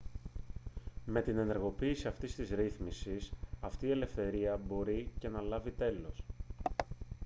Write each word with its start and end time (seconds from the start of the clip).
με 1.05 1.21
την 1.21 1.37
ενεργοποίηση 1.37 2.07
αυτής 2.07 2.35
της 2.35 2.49
ρύθμισης 2.49 3.31
αυτή 3.61 3.87
η 3.87 3.91
ελευθερία 3.91 4.57
μπορεί 4.67 5.11
και 5.19 5.29
να 5.29 5.41
λάβει 5.41 5.71
τέλος 5.71 6.23